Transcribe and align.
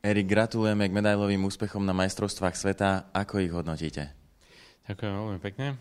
Erik, 0.00 0.32
gratulujeme 0.32 0.88
k 0.88 0.96
medailovým 0.96 1.44
úspechom 1.44 1.84
na 1.84 1.92
majstrovstvách 1.92 2.56
sveta. 2.56 3.12
Ako 3.12 3.36
ich 3.44 3.52
hodnotíte? 3.52 4.08
Ďakujem 4.88 5.12
veľmi 5.12 5.40
pekne. 5.44 5.76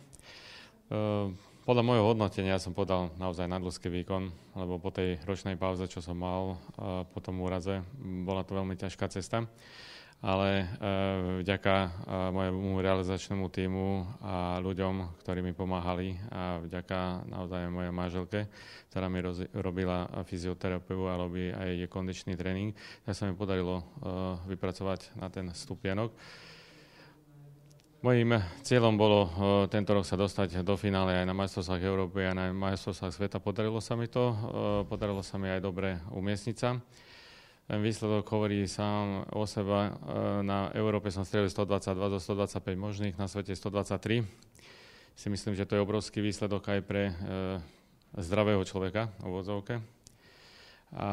Uh, 0.92 1.32
podľa 1.64 1.88
môjho 1.88 2.04
hodnotenia 2.04 2.60
som 2.60 2.76
podal 2.76 3.16
naozaj 3.16 3.48
nadľudský 3.48 3.88
výkon, 3.88 4.28
lebo 4.60 4.76
po 4.76 4.92
tej 4.92 5.24
ročnej 5.24 5.56
pauze, 5.56 5.88
čo 5.88 6.04
som 6.04 6.20
mal 6.20 6.60
po 7.16 7.24
tom 7.24 7.40
úraze, 7.40 7.80
bola 8.28 8.44
to 8.44 8.60
veľmi 8.60 8.76
ťažká 8.76 9.08
cesta 9.08 9.48
ale 10.20 10.50
e, 10.52 10.66
vďaka 11.40 11.76
e, 11.80 11.90
mojemu 12.36 12.84
realizačnému 12.84 13.48
týmu 13.48 14.04
a 14.20 14.60
ľuďom, 14.60 15.24
ktorí 15.24 15.40
mi 15.40 15.56
pomáhali 15.56 16.20
a 16.28 16.60
vďaka 16.60 17.24
naozaj 17.32 17.72
mojej 17.72 17.94
manželke, 17.96 18.40
ktorá 18.92 19.08
mi 19.08 19.24
robila 19.56 20.12
fyzioterapiu 20.28 21.08
a 21.08 21.16
robí 21.16 21.56
aj 21.56 21.88
kondičný 21.88 22.36
tréning, 22.36 22.76
tak 23.08 23.16
sa 23.16 23.32
mi 23.32 23.34
podarilo 23.36 23.80
e, 23.80 23.84
vypracovať 24.52 25.16
na 25.16 25.32
ten 25.32 25.48
stupienok. 25.56 26.12
Mojím 28.00 28.40
cieľom 28.64 28.96
bolo 28.96 29.28
tento 29.68 29.92
rok 29.92 30.08
sa 30.08 30.16
dostať 30.16 30.64
do 30.64 30.80
finále 30.80 31.20
aj 31.20 31.28
na 31.28 31.36
majstrovstvách 31.36 31.84
Európy, 31.84 32.32
aj 32.32 32.32
na 32.32 32.46
majstrovstvách 32.56 33.12
sveta. 33.12 33.44
Podarilo 33.44 33.84
sa 33.84 34.00
mi 34.00 34.08
to, 34.08 34.32
podarilo 34.88 35.20
sa 35.20 35.36
mi 35.36 35.52
aj 35.52 35.60
dobre 35.60 36.00
umiestniť 36.16 36.56
sa. 36.56 36.80
Ten 37.70 37.86
výsledok 37.86 38.26
hovorí 38.34 38.66
sám 38.66 39.30
o 39.30 39.46
seba. 39.46 39.94
E, 39.94 40.42
na 40.42 40.74
Európe 40.74 41.14
som 41.14 41.22
strelil 41.22 41.54
122 41.54 42.18
zo 42.18 42.34
125 42.34 42.66
možných, 42.74 43.14
na 43.14 43.30
svete 43.30 43.54
123. 43.54 44.26
Si 45.14 45.30
myslím, 45.30 45.54
že 45.54 45.70
to 45.70 45.78
je 45.78 45.86
obrovský 45.86 46.18
výsledok 46.26 46.66
aj 46.66 46.80
pre 46.82 47.14
e, 47.14 47.62
zdravého 48.18 48.66
človeka 48.66 49.14
v 49.22 49.30
vodzovke. 49.30 49.86
A 50.98 51.10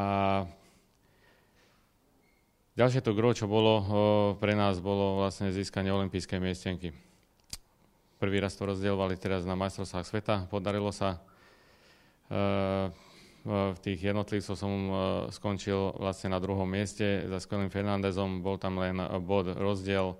ďalšie 2.72 3.04
to 3.04 3.12
gro, 3.12 3.36
čo 3.36 3.44
bolo 3.44 3.72
e, 3.76 3.84
pre 4.40 4.56
nás, 4.56 4.80
bolo 4.80 5.20
vlastne 5.20 5.52
získanie 5.52 5.92
olympijskej 5.92 6.40
miestenky. 6.40 6.96
Prvý 8.16 8.40
raz 8.40 8.56
to 8.56 8.64
rozdielovali 8.64 9.20
teraz 9.20 9.44
na 9.44 9.60
majstrovstvách 9.60 10.08
sveta. 10.08 10.34
Podarilo 10.48 10.88
sa 10.88 11.20
v 13.46 13.78
tých 13.78 14.10
jednotlivcov 14.10 14.54
som 14.58 14.72
e, 14.74 14.94
skončil 15.30 15.94
vlastne 16.02 16.34
na 16.34 16.42
druhom 16.42 16.66
mieste 16.66 17.22
za 17.30 17.38
skvelým 17.38 17.70
Fernandezom, 17.70 18.42
bol 18.42 18.58
tam 18.58 18.82
len 18.82 18.98
bod 19.22 19.54
rozdiel, 19.54 20.18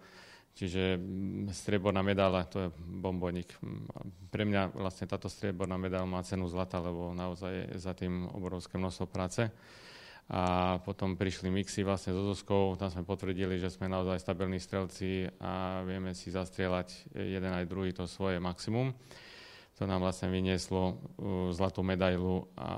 čiže 0.54 0.94
mm, 0.94 1.50
strieborná 1.50 2.06
medála, 2.06 2.46
to 2.46 2.66
je 2.66 2.68
bombonik. 2.78 3.50
Pre 4.30 4.46
mňa 4.46 4.78
vlastne 4.78 5.10
táto 5.10 5.26
strieborná 5.26 5.74
medála 5.74 6.06
má 6.06 6.22
cenu 6.22 6.46
zlata, 6.46 6.78
lebo 6.78 7.10
naozaj 7.18 7.74
je 7.74 7.82
za 7.82 7.98
tým 7.98 8.30
obrovské 8.30 8.78
množstvo 8.78 9.06
práce. 9.10 9.50
A 10.26 10.78
potom 10.82 11.14
prišli 11.14 11.50
mixy 11.50 11.86
vlastne 11.86 12.10
so 12.10 12.26
Zoskou, 12.34 12.74
tam 12.74 12.90
sme 12.90 13.06
potvrdili, 13.06 13.62
že 13.62 13.70
sme 13.70 13.86
naozaj 13.86 14.18
stabilní 14.18 14.58
strelci 14.58 15.30
a 15.38 15.82
vieme 15.86 16.18
si 16.18 16.34
zastrieľať 16.34 17.14
jeden 17.14 17.52
aj 17.54 17.70
druhý 17.70 17.94
to 17.94 18.10
svoje 18.10 18.42
maximum 18.42 18.90
to 19.76 19.84
nám 19.84 20.00
vlastne 20.00 20.32
vynieslo 20.32 20.82
uh, 20.88 20.96
zlatú 21.52 21.84
medailu 21.84 22.48
a 22.56 22.68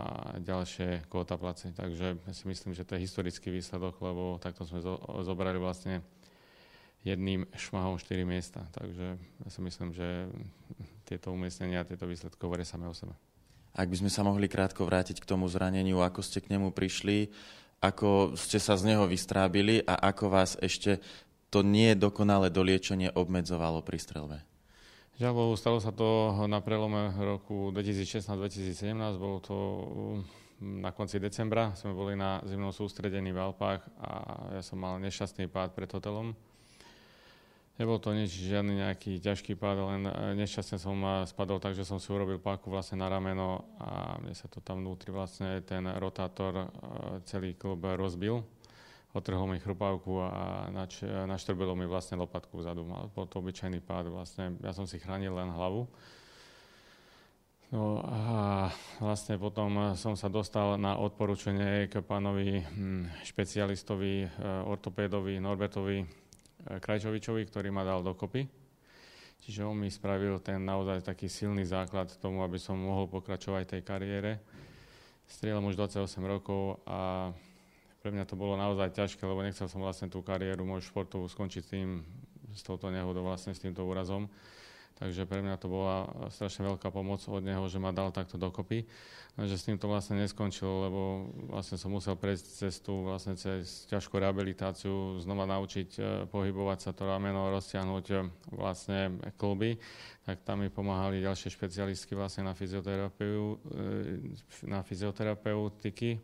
ďalšie 0.43 1.07
place. 1.09 1.71
Takže 1.71 2.19
ja 2.19 2.33
si 2.35 2.45
myslím, 2.51 2.75
že 2.75 2.83
to 2.83 2.99
je 2.99 3.07
historický 3.07 3.55
výsledok, 3.55 4.03
lebo 4.03 4.43
takto 4.43 4.67
sme 4.67 4.83
zo, 4.83 4.99
zobrali 5.23 5.63
vlastne 5.63 6.03
jedným 7.07 7.47
šmahom 7.55 8.03
4 8.03 8.27
miesta. 8.27 8.67
Takže 8.75 9.15
ja 9.15 9.49
si 9.49 9.61
myslím, 9.63 9.95
že 9.95 10.27
tieto 11.07 11.31
umiestnenia, 11.31 11.87
tieto 11.87 12.11
výsledky 12.11 12.43
hovoria 12.43 12.67
same 12.67 12.91
o 12.91 12.95
sebe. 12.95 13.15
Ak 13.79 13.87
by 13.87 13.97
sme 14.03 14.11
sa 14.11 14.27
mohli 14.27 14.51
krátko 14.51 14.83
vrátiť 14.83 15.23
k 15.23 15.29
tomu 15.29 15.47
zraneniu, 15.47 16.03
ako 16.03 16.19
ste 16.19 16.43
k 16.43 16.51
nemu 16.51 16.75
prišli, 16.75 17.31
ako 17.79 18.35
ste 18.35 18.59
sa 18.59 18.75
z 18.75 18.91
neho 18.91 19.07
vystrábili 19.07 19.87
a 19.87 20.11
ako 20.11 20.35
vás 20.35 20.59
ešte 20.59 20.99
to 21.49 21.63
nie 21.63 21.95
dokonalé 21.95 22.51
doliečenie 22.51 23.15
obmedzovalo 23.15 23.87
pri 23.87 23.99
strelbe? 24.03 24.39
Žiaľ 25.19 25.59
stalo 25.59 25.83
sa 25.83 25.91
to 25.91 26.31
na 26.47 26.63
prelome 26.63 27.11
roku 27.19 27.75
2016-2017, 27.75 29.19
bolo 29.19 29.43
to 29.43 29.57
mm, 30.63 30.79
na 30.79 30.95
konci 30.95 31.19
decembra, 31.19 31.75
sme 31.75 31.91
boli 31.91 32.15
na 32.15 32.39
zimnom 32.47 32.71
sústredení 32.71 33.35
v 33.35 33.51
Alpách 33.51 33.83
a 33.99 34.11
ja 34.55 34.63
som 34.63 34.79
mal 34.79 35.03
nešťastný 35.03 35.51
pád 35.51 35.75
pred 35.75 35.91
hotelom. 35.91 36.39
Nebol 37.83 37.99
to 37.99 38.15
nič, 38.15 38.31
žiadny 38.31 38.79
nejaký 38.79 39.19
ťažký 39.19 39.59
pád, 39.59 39.91
len 39.91 40.07
e, 40.07 40.39
nešťastne 40.39 40.79
som 40.79 40.95
e, 41.03 41.27
spadol 41.27 41.59
tak, 41.59 41.75
že 41.75 41.83
som 41.83 41.99
si 41.99 42.15
urobil 42.15 42.39
páku 42.39 42.71
vlastne 42.71 43.03
na 43.03 43.11
rameno 43.11 43.67
a 43.83 44.23
mne 44.23 44.39
sa 44.39 44.47
to 44.47 44.63
tam 44.63 44.87
vnútri 44.87 45.11
vlastne 45.11 45.67
ten 45.67 45.83
rotátor 45.99 46.55
e, 46.55 46.67
celý 47.27 47.59
klub 47.59 47.83
rozbil 47.83 48.47
otrhol 49.17 49.49
mi 49.49 49.59
chrupavku 49.63 50.21
a 50.21 50.69
nač, 50.69 51.01
naštrbilo 51.05 51.73
mi 51.73 51.89
vlastne 51.89 52.21
lopatku 52.21 52.61
vzadu. 52.61 52.85
Mal 52.85 53.09
bol 53.13 53.25
to 53.25 53.41
obyčajný 53.41 53.81
pád, 53.81 54.13
vlastne 54.13 54.57
ja 54.61 54.77
som 54.77 54.85
si 54.85 55.01
chránil 55.01 55.33
len 55.33 55.49
hlavu. 55.49 55.89
No 57.69 58.01
a 58.01 58.21
vlastne 58.97 59.37
potom 59.37 59.93
som 59.93 60.17
sa 60.17 60.33
dostal 60.33 60.81
na 60.81 60.97
odporúčanie 60.97 61.93
k 61.93 62.01
pánovi 62.01 62.65
hm, 62.65 63.29
špecialistovi, 63.29 64.25
e, 64.25 64.29
ortopédovi 64.65 65.37
Norbertovi 65.37 66.01
e, 66.01 66.07
Krajčovičovi, 66.81 67.45
ktorý 67.45 67.69
ma 67.69 67.85
dal 67.85 68.01
dokopy. 68.01 68.49
Čiže 69.45 69.69
on 69.69 69.85
mi 69.85 69.93
spravil 69.93 70.41
ten 70.41 70.65
naozaj 70.65 71.05
taký 71.13 71.29
silný 71.29 71.69
základ 71.69 72.09
tomu, 72.17 72.41
aby 72.41 72.57
som 72.57 72.81
mohol 72.81 73.05
pokračovať 73.05 73.77
tej 73.77 73.83
kariére. 73.85 74.41
Strieľam 75.29 75.69
už 75.69 75.77
28 75.77 76.25
rokov 76.25 76.81
a 76.89 77.29
pre 78.09 78.17
mňa 78.17 78.25
to 78.25 78.41
bolo 78.41 78.57
naozaj 78.57 78.97
ťažké, 78.97 79.21
lebo 79.29 79.45
nechcel 79.45 79.69
som 79.69 79.85
vlastne 79.85 80.09
tú 80.09 80.25
kariéru 80.25 80.65
moju 80.65 80.81
športovú 80.81 81.29
skončiť 81.29 81.65
tým, 81.69 82.01
s 82.57 82.65
touto 82.65 82.89
nehodou, 82.89 83.21
vlastne 83.21 83.53
s 83.53 83.61
týmto 83.61 83.85
úrazom. 83.85 84.33
Takže 84.97 85.29
pre 85.29 85.45
mňa 85.45 85.61
to 85.61 85.69
bola 85.69 86.09
strašne 86.33 86.65
veľká 86.65 86.89
pomoc 86.89 87.21
od 87.29 87.45
neho, 87.45 87.69
že 87.69 87.77
ma 87.77 87.93
dal 87.93 88.17
takto 88.17 88.41
dokopy. 88.41 88.89
Lenže 89.37 89.61
s 89.61 89.69
tým 89.69 89.77
to 89.77 89.93
vlastne 89.93 90.17
neskončilo, 90.25 90.89
lebo 90.89 91.01
vlastne 91.53 91.77
som 91.77 91.93
musel 91.93 92.17
prejsť 92.17 92.65
cestu 92.65 93.05
vlastne 93.05 93.37
cez 93.37 93.85
ťažkú 93.93 94.17
rehabilitáciu, 94.17 95.21
znova 95.21 95.45
naučiť 95.45 95.89
e, 95.95 96.01
pohybovať 96.33 96.79
sa 96.81 96.91
to 96.97 97.05
rameno, 97.05 97.53
roztiahnuť 97.53 98.05
e, 98.09 98.17
vlastne 98.57 99.21
kluby. 99.37 99.77
Tak 100.25 100.49
tam 100.49 100.65
mi 100.65 100.73
pomáhali 100.73 101.21
ďalšie 101.21 101.53
špecialistky 101.53 102.17
vlastne 102.17 102.49
na, 102.49 102.57
fyzioterapiu, 102.57 103.43
e, 103.69 104.67
na 104.67 104.81
fyzioterapeutiky 104.81 106.19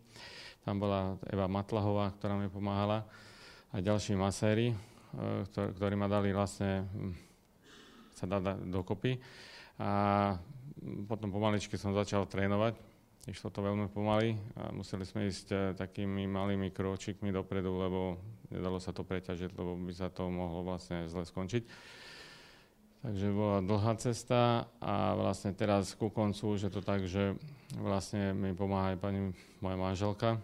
tam 0.65 0.81
bola 0.81 1.21
Eva 1.29 1.45
Matlahová, 1.45 2.11
ktorá 2.17 2.41
mi 2.41 2.49
pomáhala 2.49 3.05
a 3.69 3.77
ďalší 3.85 4.17
maséri, 4.17 4.73
e, 4.73 4.77
ktorí 5.53 5.95
ma 5.95 6.09
dali 6.09 6.33
vlastne 6.33 6.89
hm, 6.89 7.13
sa 8.17 8.25
dať 8.25 8.65
dokopy. 8.73 9.21
A 9.77 9.91
potom 11.05 11.29
pomaličky 11.29 11.77
som 11.77 11.93
začal 11.93 12.25
trénovať. 12.25 12.81
Išlo 13.25 13.49
to 13.49 13.65
veľmi 13.65 13.89
pomaly 13.89 14.37
a 14.53 14.69
museli 14.73 15.05
sme 15.05 15.29
ísť 15.29 15.47
e, 15.53 15.57
takými 15.77 16.29
malými 16.29 16.73
kročikmi 16.73 17.33
dopredu, 17.33 17.73
lebo 17.73 18.21
nedalo 18.53 18.81
sa 18.81 18.93
to 18.93 19.05
preťažiť, 19.05 19.53
lebo 19.57 19.77
by 19.81 19.93
sa 19.93 20.09
to 20.09 20.29
mohlo 20.29 20.65
vlastne 20.65 21.09
zle 21.09 21.25
skončiť. 21.25 21.65
Takže 23.05 23.37
bola 23.37 23.61
dlhá 23.61 24.01
cesta 24.01 24.65
a 24.81 25.13
vlastne 25.13 25.53
teraz 25.53 25.93
ku 25.93 26.09
koncu 26.09 26.57
už 26.57 26.69
je 26.69 26.73
to 26.73 26.81
tak, 26.81 27.05
že 27.05 27.37
vlastne 27.77 28.33
mi 28.33 28.57
pomáha 28.57 28.97
aj 28.97 28.99
pani 29.01 29.21
moja 29.61 29.77
manželka, 29.77 30.41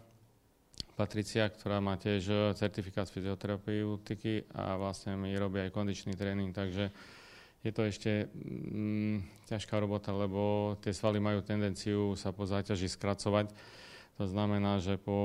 Patricia, 1.01 1.49
ktorá 1.49 1.81
má 1.81 1.97
tiež 1.97 2.23
e, 2.29 2.37
certifikát 2.61 3.09
z 3.09 3.17
fyzioterapeutiky 3.17 4.53
a 4.53 4.77
vlastne 4.77 5.17
mi 5.17 5.33
robí 5.33 5.57
aj 5.57 5.73
kondičný 5.73 6.13
tréning, 6.13 6.53
takže 6.53 6.93
je 7.65 7.73
to 7.73 7.89
ešte 7.89 8.29
mm, 8.29 9.49
ťažká 9.49 9.81
robota, 9.81 10.13
lebo 10.13 10.77
tie 10.85 10.93
svaly 10.93 11.17
majú 11.17 11.41
tendenciu 11.41 12.21
sa 12.21 12.37
po 12.37 12.45
záťaži 12.45 12.93
skracovať. 12.93 13.49
To 14.21 14.29
znamená, 14.29 14.77
že 14.85 15.01
po 15.01 15.17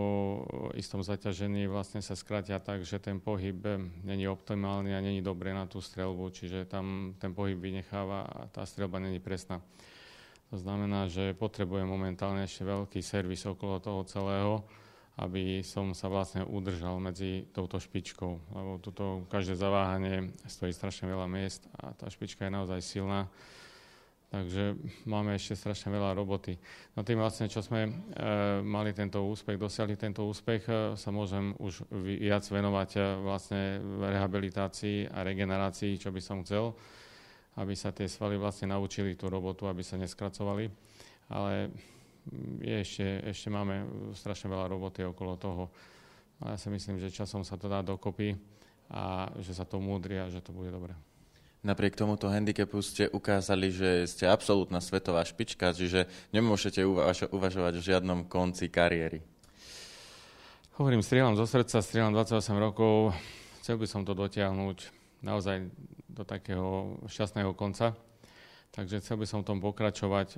istom 0.80 1.04
zaťažení 1.04 1.68
vlastne 1.68 2.00
sa 2.00 2.16
skratia 2.16 2.64
tak, 2.64 2.88
že 2.88 2.96
ten 2.96 3.20
pohyb 3.20 3.60
není 4.08 4.32
optimálny 4.32 4.96
a 4.96 5.04
není 5.04 5.20
dobré 5.20 5.52
na 5.52 5.68
tú 5.68 5.84
strelbu, 5.84 6.32
čiže 6.32 6.72
tam 6.72 7.20
ten 7.20 7.36
pohyb 7.36 7.60
vynecháva 7.60 8.24
a 8.24 8.48
tá 8.48 8.64
strelba 8.64 9.04
není 9.04 9.20
presná. 9.20 9.60
To 10.48 10.56
znamená, 10.56 11.12
že 11.12 11.36
potrebuje 11.36 11.84
momentálne 11.84 12.48
ešte 12.48 12.64
veľký 12.64 13.04
servis 13.04 13.44
okolo 13.44 13.84
toho 13.84 14.08
celého, 14.08 14.64
aby 15.16 15.64
som 15.64 15.96
sa 15.96 16.12
vlastne 16.12 16.44
udržal 16.44 17.00
medzi 17.00 17.48
touto 17.56 17.80
špičkou, 17.80 18.52
lebo 18.52 18.84
toto 18.84 19.24
každé 19.32 19.56
zaváhanie 19.56 20.36
stojí 20.44 20.76
strašne 20.76 21.08
veľa 21.08 21.28
miest 21.32 21.64
a 21.80 21.96
tá 21.96 22.12
špička 22.12 22.48
je 22.48 22.52
naozaj 22.52 22.80
silná. 22.84 23.32
Takže 24.26 24.76
máme 25.08 25.38
ešte 25.40 25.56
strašne 25.56 25.96
veľa 25.96 26.12
roboty. 26.12 26.60
No 26.98 27.08
tým 27.08 27.24
vlastne, 27.24 27.48
čo 27.48 27.64
sme 27.64 27.88
e, 27.88 27.92
mali 28.60 28.92
tento 28.92 29.24
úspech, 29.24 29.56
dosiahli 29.56 29.96
tento 29.96 30.28
úspech, 30.28 30.68
e, 30.68 30.72
sa 31.00 31.10
môžem 31.16 31.56
už 31.56 31.88
viac 32.04 32.44
venovať 32.44 32.90
e, 32.98 33.02
vlastne 33.24 33.80
rehabilitácii 34.04 35.08
a 35.08 35.24
regenerácii, 35.24 35.96
čo 35.96 36.12
by 36.12 36.20
som 36.20 36.44
chcel, 36.44 36.76
aby 37.56 37.72
sa 37.80 37.96
tie 37.96 38.12
svaly 38.12 38.36
vlastne 38.36 38.76
naučili 38.76 39.16
tú 39.16 39.32
robotu, 39.32 39.72
aby 39.72 39.86
sa 39.86 39.96
neskracovali. 39.96 40.68
Ale 41.32 41.72
je 42.62 42.76
ešte, 42.82 43.06
ešte 43.30 43.48
máme 43.54 43.86
strašne 44.18 44.50
veľa 44.50 44.66
roboty 44.72 45.06
okolo 45.06 45.38
toho. 45.38 45.64
Ale 46.42 46.56
ja 46.56 46.60
si 46.60 46.68
myslím, 46.68 47.00
že 47.00 47.14
časom 47.14 47.46
sa 47.46 47.56
to 47.56 47.72
dá 47.72 47.80
dokopy 47.80 48.36
a 48.92 49.32
že 49.40 49.56
sa 49.56 49.64
to 49.64 49.80
múdri 49.80 50.20
a 50.20 50.30
že 50.30 50.44
to 50.44 50.52
bude 50.52 50.70
dobre. 50.70 50.94
Napriek 51.66 51.98
tomuto 51.98 52.30
handicapu 52.30 52.78
ste 52.86 53.10
ukázali, 53.10 53.74
že 53.74 54.06
ste 54.06 54.30
absolútna 54.30 54.78
svetová 54.78 55.26
špička, 55.26 55.74
čiže 55.74 56.06
nemôžete 56.30 56.86
uvaž- 56.86 57.32
uvažovať 57.34 57.74
v 57.82 57.88
žiadnom 57.90 58.20
konci 58.30 58.70
kariéry. 58.70 59.26
Hovorím, 60.78 61.02
strieľam 61.02 61.34
zo 61.34 61.50
srdca, 61.50 61.82
strieľam 61.82 62.14
28 62.14 62.62
rokov, 62.62 63.18
chcel 63.64 63.82
by 63.82 63.88
som 63.90 64.06
to 64.06 64.14
dotiahnuť 64.14 64.78
naozaj 65.26 65.72
do 66.06 66.22
takého 66.22 67.00
šťastného 67.10 67.58
konca. 67.58 67.98
Takže 68.76 69.00
chcel 69.00 69.16
by 69.16 69.26
som 69.26 69.40
v 69.40 69.56
tom 69.56 69.60
pokračovať. 69.64 70.36
E, 70.36 70.38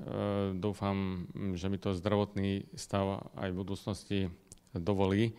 dúfam, 0.62 1.26
že 1.58 1.74
mi 1.74 1.82
to 1.82 1.98
zdravotný 1.98 2.70
stav 2.78 3.34
aj 3.34 3.50
v 3.50 3.58
budúcnosti 3.58 4.20
dovolí. 4.78 5.34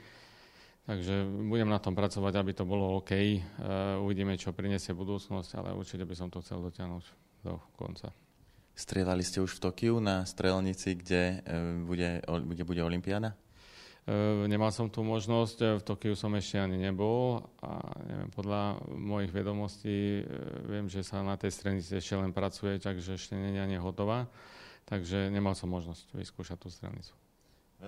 Takže 0.89 1.29
budem 1.47 1.69
na 1.69 1.79
tom 1.79 1.93
pracovať, 1.93 2.33
aby 2.41 2.53
to 2.57 2.65
bolo 2.65 2.97
OK. 2.97 3.13
Uh, 3.13 4.01
uvidíme, 4.01 4.41
čo 4.41 4.57
prinesie 4.57 4.97
budúcnosť, 4.97 5.61
ale 5.61 5.77
určite 5.77 6.09
by 6.09 6.17
som 6.17 6.33
to 6.33 6.41
chcel 6.41 6.65
dotiahnuť 6.65 7.05
do 7.45 7.61
konca. 7.77 8.09
Strieľali 8.73 9.21
ste 9.21 9.45
už 9.45 9.61
v 9.61 9.69
Tokiu 9.69 10.01
na 10.01 10.25
strelnici, 10.25 10.97
kde 10.97 11.45
uh, 11.45 11.85
bude, 11.85 12.25
kde 12.25 12.65
bude 12.65 12.81
Olympiáda? 12.81 13.37
Uh, 14.09 14.49
nemal 14.49 14.73
som 14.73 14.89
tú 14.89 15.05
možnosť, 15.05 15.79
v 15.79 15.83
Tokiu 15.85 16.17
som 16.17 16.33
ešte 16.33 16.57
ani 16.57 16.81
nebol 16.81 17.45
a 17.61 17.93
neviem, 18.09 18.33
podľa 18.33 18.81
mojich 18.89 19.29
vedomostí 19.29 20.25
viem, 20.65 20.89
že 20.89 21.05
sa 21.05 21.21
na 21.21 21.37
tej 21.37 21.53
strelnici 21.53 21.93
ešte 21.93 22.17
len 22.17 22.33
pracuje, 22.33 22.81
takže 22.81 23.21
ešte 23.21 23.37
nie 23.37 23.53
je 23.53 23.61
ani 23.61 23.77
hotová, 23.77 24.25
takže 24.89 25.29
nemal 25.29 25.53
som 25.53 25.69
možnosť 25.69 26.09
vyskúšať 26.17 26.57
tú 26.57 26.73
strelnicu. 26.73 27.13